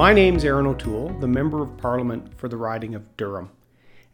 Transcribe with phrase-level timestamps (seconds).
[0.00, 3.50] My name's Erin O'Toole, the Member of Parliament for the riding of Durham,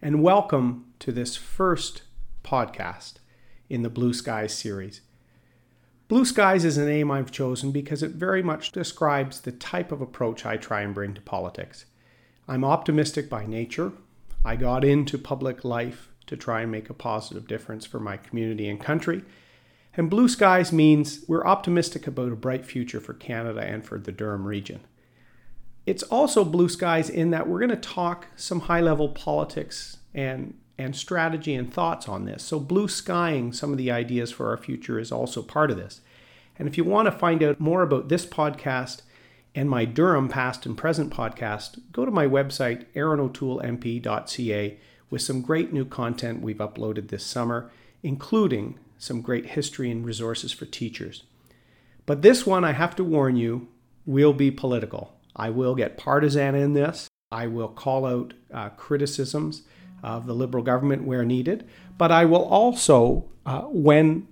[0.03, 2.03] and welcome to this first
[2.43, 3.19] podcast
[3.71, 5.03] in the Blue Skies series.
[6.09, 10.01] Blue Skies is a name I've chosen because it very much describes the type of
[10.01, 11.85] approach I try and bring to politics.
[12.49, 13.93] I'm optimistic by nature.
[14.45, 18.69] I got into public life to try and make a positive difference for my community
[18.69, 19.23] and country.
[19.97, 24.11] And blue skies means we're optimistic about a bright future for Canada and for the
[24.11, 24.81] Durham region.
[25.87, 30.55] It's also blue skies in that we're going to talk some high level politics and,
[30.77, 32.43] and strategy and thoughts on this.
[32.43, 36.01] So, blue skying some of the ideas for our future is also part of this.
[36.59, 39.03] And if you want to find out more about this podcast
[39.55, 45.73] and my Durham past and present podcast, go to my website, erinotoolemp.ca, with some great
[45.73, 47.71] new content we've uploaded this summer,
[48.03, 51.23] including some great history and resources for teachers.
[52.07, 53.69] But this one, I have to warn you,
[54.05, 55.16] will be political.
[55.37, 57.09] I will get partisan in this.
[57.31, 59.63] I will call out uh, criticisms
[60.03, 64.29] of the Liberal government where needed, but I will also, uh, when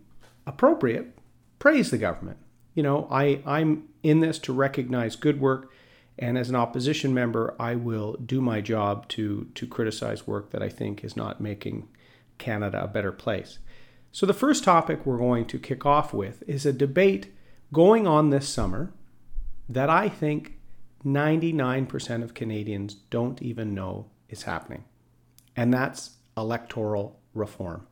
[0.46, 1.16] appropriate,
[1.58, 2.38] praise the government.
[2.74, 5.70] You know, I, I'm in this to recognize good work,
[6.18, 10.62] and as an opposition member, I will do my job to, to criticize work that
[10.62, 11.88] I think is not making
[12.38, 13.58] Canada a better place.
[14.12, 17.32] So, the first topic we're going to kick off with is a debate
[17.72, 18.92] going on this summer
[19.68, 20.58] that I think
[21.04, 24.84] 99% of Canadians don't even know is happening,
[25.54, 27.86] and that's electoral reform.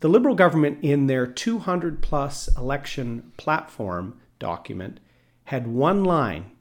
[0.00, 5.00] The Liberal government, in their 200 plus election platform document,
[5.44, 6.52] had one line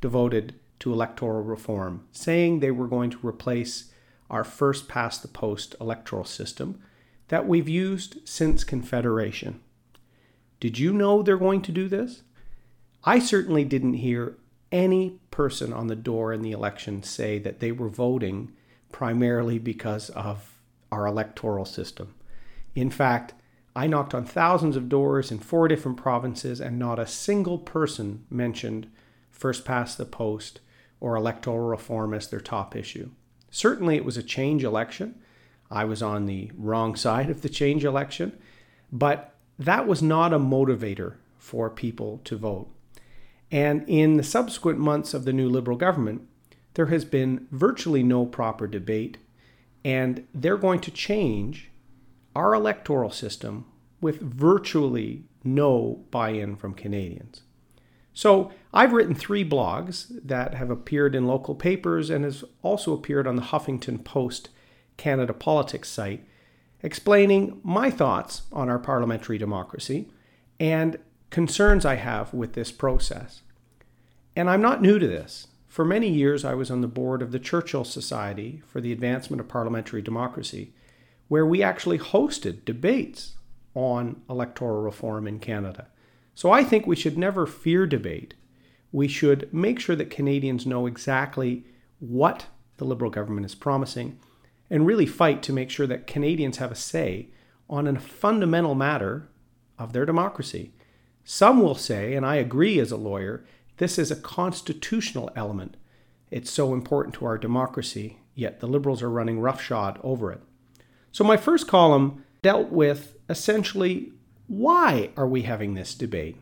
[0.00, 3.90] devoted to electoral reform, saying they were going to replace
[4.28, 6.80] our first past the post electoral system
[7.28, 9.60] that we've used since Confederation.
[10.60, 12.22] Did you know they're going to do this?
[13.04, 14.36] I certainly didn't hear
[14.74, 18.52] any person on the door in the election say that they were voting
[18.90, 20.58] primarily because of
[20.90, 22.12] our electoral system.
[22.74, 23.34] In fact,
[23.76, 28.24] I knocked on thousands of doors in four different provinces, and not a single person
[28.28, 28.90] mentioned
[29.30, 30.60] first past the post
[31.00, 33.10] or electoral reform as their top issue.
[33.50, 35.14] Certainly, it was a change election.
[35.70, 38.36] I was on the wrong side of the change election,
[38.90, 42.68] but that was not a motivator for people to vote.
[43.54, 46.22] And in the subsequent months of the new Liberal government,
[46.74, 49.16] there has been virtually no proper debate,
[49.84, 51.70] and they're going to change
[52.34, 53.66] our electoral system
[54.00, 57.42] with virtually no buy in from Canadians.
[58.12, 63.28] So, I've written three blogs that have appeared in local papers and has also appeared
[63.28, 64.48] on the Huffington Post
[64.96, 66.26] Canada Politics site,
[66.82, 70.08] explaining my thoughts on our parliamentary democracy
[70.58, 70.98] and
[71.30, 73.42] concerns I have with this process.
[74.36, 75.48] And I'm not new to this.
[75.68, 79.40] For many years, I was on the board of the Churchill Society for the Advancement
[79.40, 80.72] of Parliamentary Democracy,
[81.28, 83.34] where we actually hosted debates
[83.74, 85.88] on electoral reform in Canada.
[86.34, 88.34] So I think we should never fear debate.
[88.92, 91.64] We should make sure that Canadians know exactly
[91.98, 92.46] what
[92.76, 94.18] the Liberal government is promising
[94.70, 97.28] and really fight to make sure that Canadians have a say
[97.68, 99.28] on a fundamental matter
[99.78, 100.72] of their democracy.
[101.24, 103.44] Some will say, and I agree as a lawyer,
[103.76, 105.76] this is a constitutional element.
[106.30, 110.40] It's so important to our democracy, yet the Liberals are running roughshod over it.
[111.12, 114.12] So, my first column dealt with essentially
[114.46, 116.36] why are we having this debate?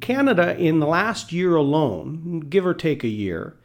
[0.00, 3.58] Canada, in the last year alone, give or take a year,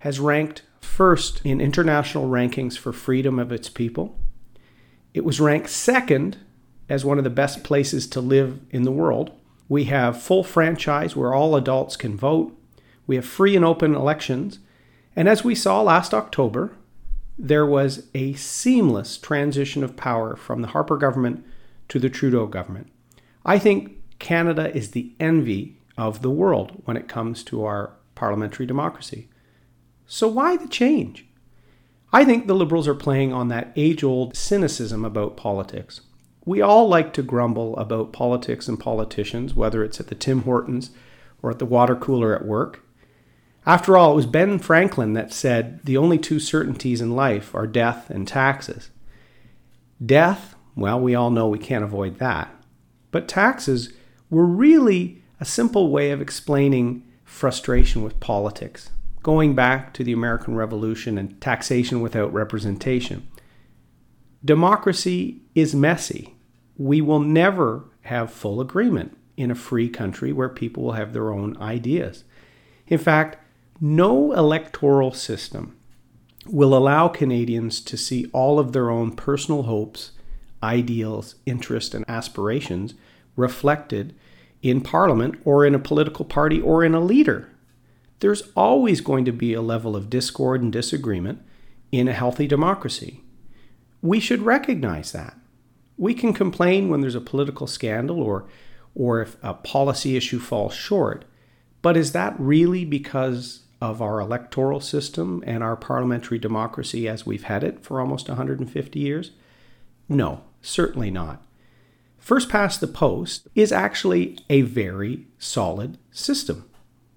[0.00, 4.18] has ranked first in international rankings for freedom of its people.
[5.14, 6.36] It was ranked second
[6.88, 9.32] as one of the best places to live in the world.
[9.68, 12.56] We have full franchise where all adults can vote.
[13.06, 14.60] We have free and open elections.
[15.14, 16.72] And as we saw last October,
[17.38, 21.44] there was a seamless transition of power from the Harper government
[21.88, 22.90] to the Trudeau government.
[23.44, 28.66] I think Canada is the envy of the world when it comes to our parliamentary
[28.66, 29.28] democracy.
[30.06, 31.26] So, why the change?
[32.12, 36.02] I think the Liberals are playing on that age old cynicism about politics.
[36.46, 40.90] We all like to grumble about politics and politicians, whether it's at the Tim Hortons
[41.42, 42.84] or at the water cooler at work.
[43.66, 47.66] After all, it was Ben Franklin that said the only two certainties in life are
[47.66, 48.90] death and taxes.
[50.04, 52.54] Death, well, we all know we can't avoid that.
[53.10, 53.92] But taxes
[54.30, 58.90] were really a simple way of explaining frustration with politics,
[59.24, 63.26] going back to the American Revolution and taxation without representation.
[64.44, 66.35] Democracy is messy.
[66.78, 71.30] We will never have full agreement in a free country where people will have their
[71.30, 72.24] own ideas.
[72.86, 73.38] In fact,
[73.80, 75.76] No electoral system
[76.46, 80.12] will allow Canadians to see all of their own personal hopes,
[80.62, 82.94] ideals, interests, and aspirations
[83.34, 84.14] reflected
[84.62, 87.50] in Parliament or in a political party or in a leader.
[88.20, 91.42] There's always going to be a level of discord and disagreement
[91.92, 93.20] in a healthy democracy.
[94.00, 95.36] We should recognize that.
[95.96, 98.46] We can complain when there's a political scandal or,
[98.94, 101.24] or if a policy issue falls short,
[101.82, 107.44] but is that really because of our electoral system and our parliamentary democracy as we've
[107.44, 109.32] had it for almost 150 years?
[110.08, 111.44] No, certainly not.
[112.18, 116.68] First past the post is actually a very solid system.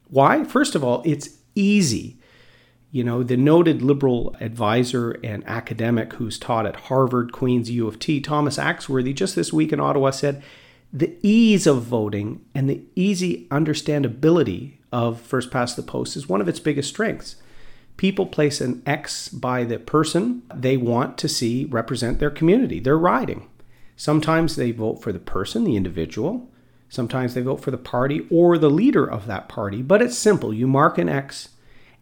[0.07, 0.43] Why?
[0.43, 2.19] First of all, it's easy.
[2.91, 8.00] You know, the noted liberal advisor and academic who's taught at Harvard, Queen's, U of
[8.00, 10.41] T, Thomas Axworthy, just this week in Ottawa said
[10.91, 16.41] the ease of voting and the easy understandability of first past the post is one
[16.41, 17.36] of its biggest strengths.
[17.95, 22.97] People place an X by the person they want to see represent their community, their
[22.97, 23.47] riding.
[23.95, 26.50] Sometimes they vote for the person, the individual.
[26.88, 29.83] Sometimes they vote for the party or the leader of that party.
[29.83, 30.53] But it's simple.
[30.53, 31.50] You mark an X,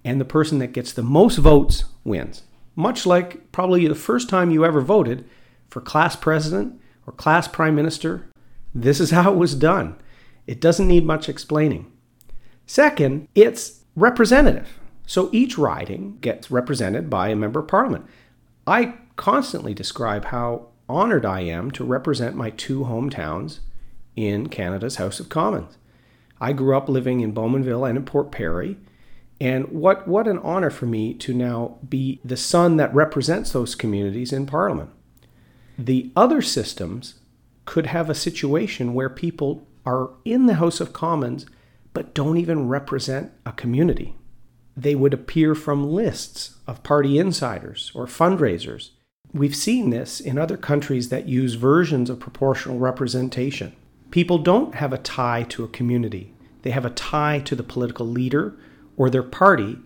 [0.04, 2.44] and the person that gets the most votes wins.
[2.76, 5.26] Much like probably the first time you ever voted
[5.70, 8.30] for class president or class prime minister.
[8.74, 9.96] This is how it was done.
[10.46, 11.92] It doesn't need much explaining.
[12.66, 14.80] Second, it's representative.
[15.06, 18.06] So each riding gets represented by a member of parliament.
[18.66, 23.60] I constantly describe how honored I am to represent my two hometowns
[24.16, 25.78] in Canada's House of Commons.
[26.40, 28.78] I grew up living in Bowmanville and in Port Perry,
[29.40, 33.76] and what, what an honor for me to now be the son that represents those
[33.76, 34.90] communities in Parliament.
[35.78, 37.16] The other systems
[37.66, 41.46] could have a situation where people are in the House of Commons
[41.94, 44.16] but don't even represent a community.
[44.76, 48.92] They would appear from lists of party insiders or fundraisers.
[49.34, 53.76] We've seen this in other countries that use versions of proportional representation.
[54.12, 58.06] People don't have a tie to a community, they have a tie to the political
[58.06, 58.56] leader
[58.98, 59.78] or their party.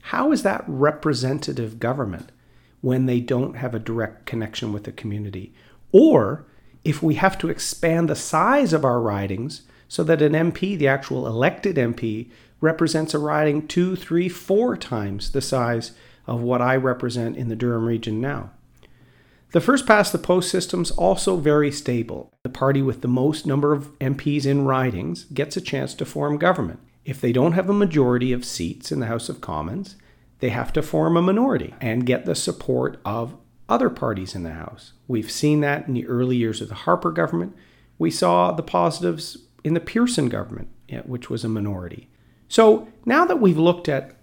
[0.00, 2.32] How is that representative government
[2.80, 5.54] when they don't have a direct connection with the community?
[5.92, 6.46] Or
[6.84, 10.88] if we have to expand the size of our ridings so that an MP, the
[10.88, 12.30] actual elected MP,
[12.60, 15.92] represents a riding two, three, four times the size
[16.26, 18.50] of what I represent in the Durham region now.
[19.52, 22.34] The first past the post system's also very stable.
[22.42, 26.36] The party with the most number of MPs in ridings gets a chance to form
[26.36, 26.80] government.
[27.08, 29.96] If they don't have a majority of seats in the House of Commons,
[30.40, 33.34] they have to form a minority and get the support of
[33.66, 34.92] other parties in the House.
[35.06, 37.56] We've seen that in the early years of the Harper government.
[37.96, 40.68] We saw the positives in the Pearson government,
[41.06, 42.10] which was a minority.
[42.46, 44.14] So now that we've looked at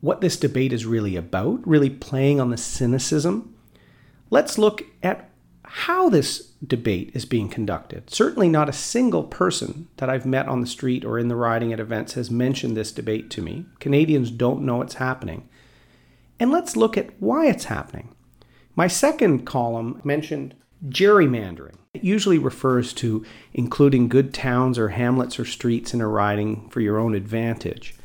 [0.00, 3.54] what this debate is really about, really playing on the cynicism,
[4.30, 5.28] let's look at
[5.76, 8.08] how this debate is being conducted.
[8.08, 11.72] Certainly, not a single person that I've met on the street or in the riding
[11.72, 13.66] at events has mentioned this debate to me.
[13.80, 15.48] Canadians don't know it's happening.
[16.38, 18.14] And let's look at why it's happening.
[18.76, 20.54] My second column mentioned
[20.90, 21.74] gerrymandering.
[21.92, 26.80] It usually refers to including good towns or hamlets or streets in a riding for
[26.80, 27.96] your own advantage.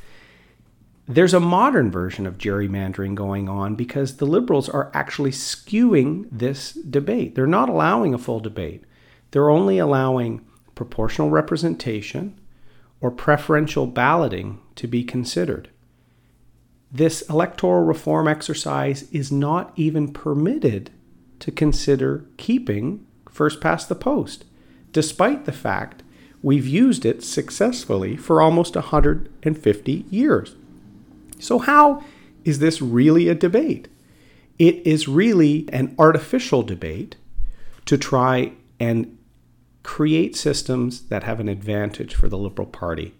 [1.11, 6.73] There's a modern version of gerrymandering going on because the Liberals are actually skewing this
[6.73, 7.33] debate.
[7.33, 8.83] They're not allowing a full debate,
[9.31, 12.39] they're only allowing proportional representation
[13.01, 15.71] or preferential balloting to be considered.
[16.91, 20.91] This electoral reform exercise is not even permitted
[21.39, 24.45] to consider keeping first past the post,
[24.91, 26.03] despite the fact
[26.43, 30.55] we've used it successfully for almost 150 years.
[31.39, 32.03] So, how
[32.43, 33.87] is this really a debate?
[34.57, 37.15] It is really an artificial debate
[37.85, 39.17] to try and
[39.83, 43.15] create systems that have an advantage for the Liberal Party.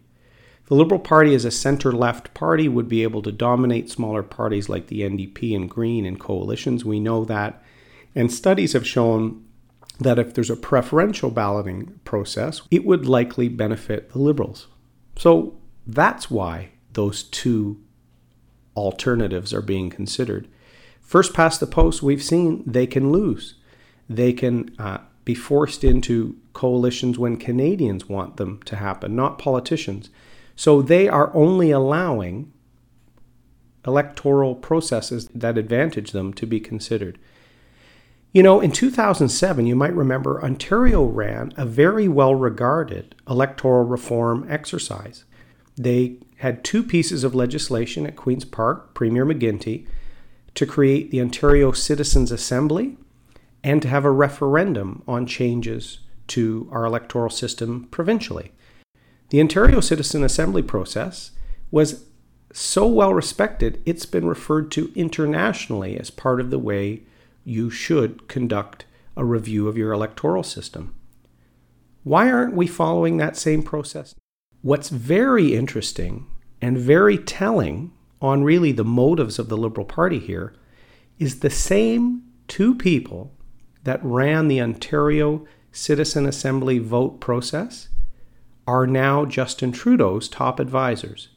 [0.67, 4.69] The Liberal Party, as a center left party, would be able to dominate smaller parties
[4.69, 6.85] like the NDP and Green in coalitions.
[6.85, 7.63] We know that.
[8.13, 9.43] And studies have shown
[9.99, 14.67] that if there's a preferential balloting process, it would likely benefit the Liberals.
[15.17, 15.57] So
[15.88, 17.81] that's why those two
[18.79, 20.48] alternatives are being considered.
[21.01, 23.55] First past the post, we've seen they can lose.
[24.07, 30.09] They can uh, be forced into coalitions when Canadians want them to happen, not politicians.
[30.55, 32.51] So they are only allowing
[33.86, 37.17] electoral processes that advantage them to be considered.
[38.31, 44.45] You know, in 2007, you might remember Ontario ran a very well regarded electoral reform
[44.50, 45.25] exercise.
[45.75, 49.86] they had two pieces of legislation at Queen's Park, Premier McGuinty,
[50.55, 52.98] to create the Ontario Citizens Assembly
[53.62, 58.53] and to have a referendum on changes to our electoral system provincially.
[59.31, 61.31] The Ontario Citizen Assembly process
[61.72, 62.05] was
[62.53, 67.03] so well respected, it's been referred to internationally as part of the way
[67.43, 68.86] you should conduct
[69.17, 70.96] a review of your electoral system.
[72.03, 74.15] Why aren't we following that same process?
[74.61, 76.27] What's very interesting
[76.61, 80.53] and very telling on really the motives of the Liberal Party here
[81.17, 83.33] is the same two people
[83.83, 87.87] that ran the Ontario Citizen Assembly vote process
[88.67, 91.29] are now Justin Trudeau's top advisors.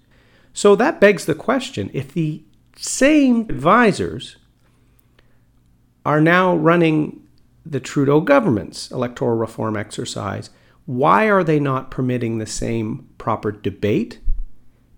[0.52, 2.42] So that begs the question if the
[2.76, 4.36] same advisors
[6.04, 7.26] are now running
[7.64, 10.50] the Trudeau government's electoral reform exercise,
[10.86, 14.20] why are they not permitting the same proper debate,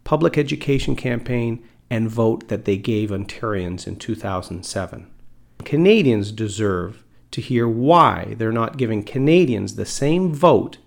[0.05, 5.11] public education campaign, and vote that they gave Ontarians in 2007?
[5.65, 10.79] Canadians deserve to hear why they're not giving Canadians the same vote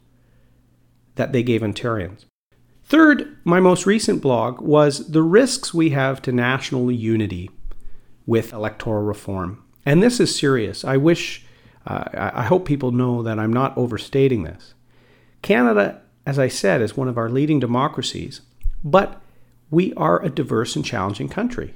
[1.15, 2.25] that they gave Ontarians.
[2.83, 7.49] Third, my most recent blog was the risks we have to national unity
[8.25, 9.63] with electoral reform.
[9.85, 10.85] And this is serious.
[10.85, 11.45] I wish,
[11.85, 14.73] uh, I hope people know that I'm not overstating this.
[15.47, 18.41] Canada, as I said, is one of our leading democracies,
[18.83, 19.21] but
[19.69, 21.73] we are a diverse and challenging country.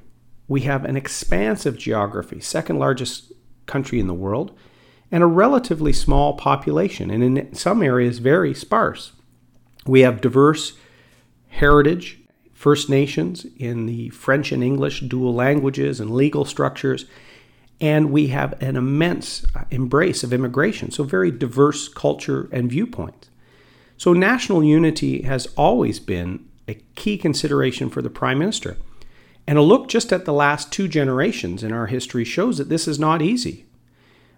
[0.49, 3.31] We have an expansive geography, second largest
[3.67, 4.51] country in the world,
[5.09, 9.13] and a relatively small population, and in some areas, very sparse.
[9.85, 10.73] We have diverse
[11.47, 12.19] heritage,
[12.51, 17.05] First Nations in the French and English dual languages and legal structures.
[17.79, 23.30] And we have an immense uh, embrace of immigration, so very diverse culture and viewpoints.
[24.01, 28.77] So, national unity has always been a key consideration for the Prime Minister.
[29.45, 32.87] And a look just at the last two generations in our history shows that this
[32.87, 33.67] is not easy.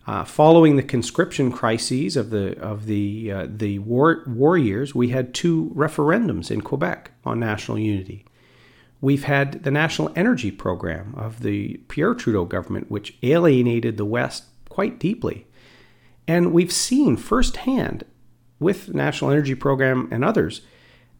[0.05, 5.11] Uh, following the conscription crises of the of the uh, the war war years, we
[5.11, 8.25] had two referendums in Quebec on national unity.
[8.99, 14.43] We've had the national energy program of the Pierre Trudeau government, which alienated the West
[14.67, 15.47] quite deeply,
[16.27, 18.03] and we've seen firsthand
[18.63, 20.61] with the national energy program and others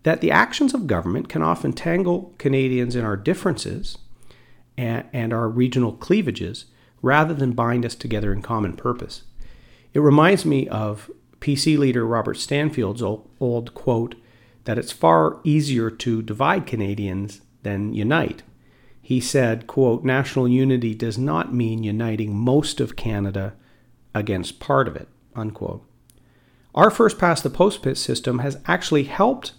[0.04, 3.98] that the actions of government can often tangle Canadians in our differences
[4.78, 6.66] and, and our regional cleavages
[7.02, 9.24] rather than bind us together in common purpose.
[9.94, 11.10] It reminds me of
[11.40, 14.16] PC leader Robert Stanfield's old, old quote
[14.64, 18.44] that it's far easier to divide Canadians than unite.
[19.02, 23.54] He said, quote, national unity does not mean uniting most of Canada
[24.16, 25.86] against part of it, unquote.
[26.76, 29.54] Our first past the post system has actually helped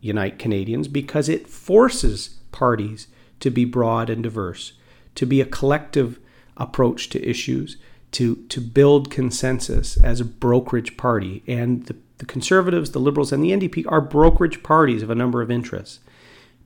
[0.00, 3.08] unite Canadians because it forces parties
[3.40, 4.72] to be broad and diverse,
[5.14, 6.18] to be a collective
[6.56, 7.76] approach to issues
[8.12, 11.42] to, to build consensus as a brokerage party.
[11.46, 15.42] And the, the Conservatives, the Liberals, and the NDP are brokerage parties of a number
[15.42, 16.00] of interests.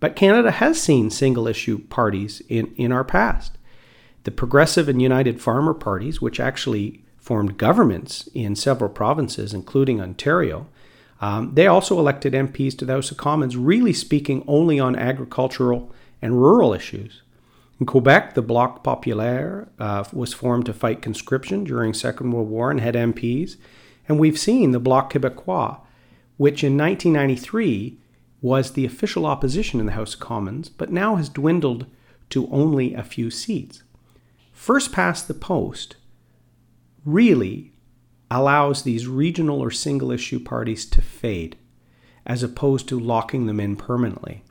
[0.01, 3.59] But Canada has seen single issue parties in, in our past.
[4.25, 10.67] The Progressive and United Farmer parties, which actually formed governments in several provinces, including Ontario,
[11.21, 15.93] um, they also elected MPs to the House of Commons, really speaking only on agricultural
[16.21, 17.23] and rural issues.
[17.79, 22.73] In Quebec, the Bloc Populaire uh, was formed to fight conscription during Second World War
[22.73, 23.57] and had MPs.
[24.09, 25.79] And we've seen the Bloc Québécois,
[26.39, 27.99] which in 1993
[28.41, 31.87] was the official opposition in the House of Commons, but now has dwindled
[32.31, 33.85] to only a few seats.
[34.53, 35.95] First past the post
[37.05, 37.73] really
[38.31, 41.57] allows these regional or single issue parties to fade,
[42.25, 44.43] as opposed to locking them in permanently.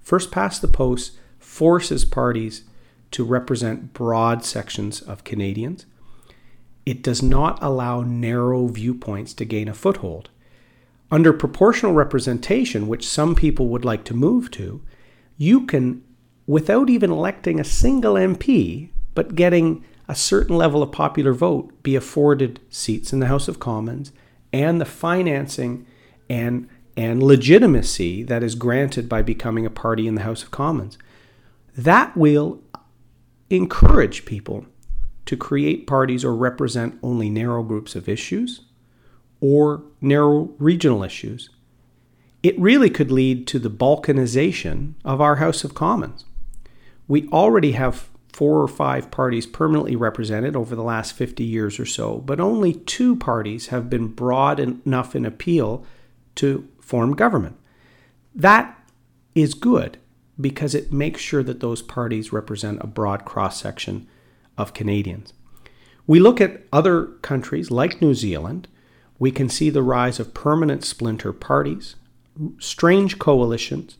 [0.00, 2.64] First past the post forces parties
[3.10, 5.86] to represent broad sections of Canadians.
[6.84, 10.30] It does not allow narrow viewpoints to gain a foothold.
[11.10, 14.82] Under proportional representation, which some people would like to move to,
[15.36, 16.02] you can,
[16.46, 21.96] without even electing a single MP, but getting a certain level of popular vote, be
[21.96, 24.12] afforded seats in the House of Commons
[24.52, 25.86] and the financing
[26.28, 30.98] and, and legitimacy that is granted by becoming a party in the House of Commons
[31.74, 32.60] that will
[33.48, 34.66] encourage people
[35.24, 38.66] to create parties or represent only narrow groups of issues
[39.40, 41.48] or narrow regional issues.
[42.42, 46.26] It really could lead to the balkanization of our House of Commons.
[47.08, 51.84] We already have four or five parties permanently represented over the last 50 years or
[51.84, 55.84] so, but only two parties have been broad enough in appeal
[56.36, 57.56] to form government.
[58.34, 58.78] That
[59.34, 59.98] is good
[60.40, 64.06] because it makes sure that those parties represent a broad cross section
[64.56, 65.34] of Canadians.
[66.06, 68.66] We look at other countries like New Zealand,
[69.18, 71.94] we can see the rise of permanent splinter parties,
[72.58, 73.96] strange coalitions,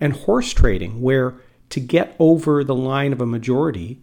[0.00, 1.34] and horse trading, where
[1.74, 4.00] to get over the line of a majority,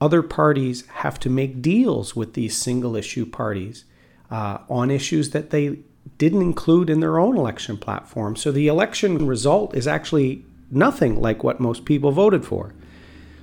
[0.00, 3.84] other parties have to make deals with these single issue parties
[4.28, 5.78] uh, on issues that they
[6.18, 8.34] didn't include in their own election platform.
[8.34, 12.74] So the election result is actually nothing like what most people voted for.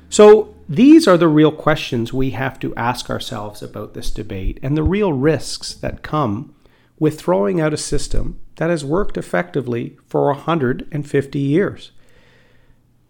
[0.09, 4.75] So these are the real questions we have to ask ourselves about this debate and
[4.75, 6.53] the real risks that come
[6.99, 11.91] with throwing out a system that has worked effectively for 150 years.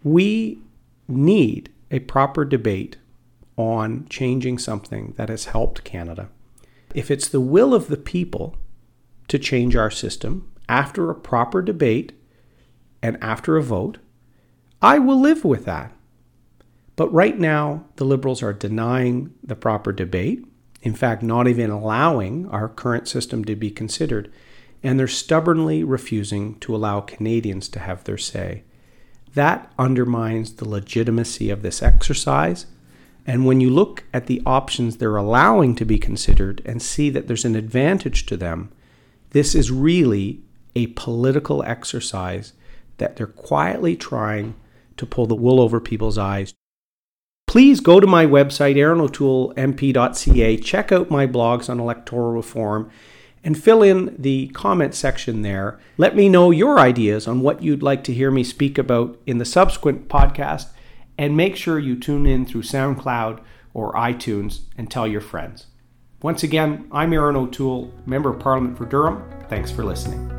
[0.04, 0.60] We
[1.08, 2.98] need a proper debate
[3.58, 6.30] on changing something that has helped Canada.
[6.96, 8.56] If it's the will of the people
[9.28, 12.14] to change our system after a proper debate
[13.02, 13.98] and after a vote,
[14.82, 15.94] I will live with that.
[16.96, 20.46] But right now, the Liberals are denying the proper debate,
[20.82, 24.32] in fact, not even allowing our current system to be considered,
[24.82, 28.64] and they're stubbornly refusing to allow Canadians to have their say.
[29.34, 32.66] That undermines the legitimacy of this exercise.
[33.28, 37.28] And when you look at the options they're allowing to be considered and see that
[37.28, 38.72] there's an advantage to them,
[39.32, 40.42] this is really
[40.76, 42.54] a political exercise
[42.98, 44.56] that they're quietly trying
[44.98, 46.54] to pull the wool over people's eyes.
[47.48, 52.92] Please go to my website, erinotoolemp.ca, check out my blogs on electoral reform,
[53.44, 55.80] and fill in the comment section there.
[55.98, 59.38] Let me know your ideas on what you'd like to hear me speak about in
[59.38, 60.68] the subsequent podcast,
[61.18, 63.42] and make sure you tune in through SoundCloud
[63.74, 65.68] or iTunes and tell your friends.
[66.22, 69.24] Once again, I'm Erin O'Toole, Member of Parliament for Durham.
[69.50, 70.39] Thanks for listening.